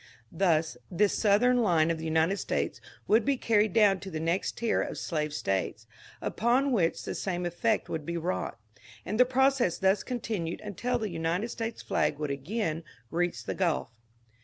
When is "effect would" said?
7.45-8.03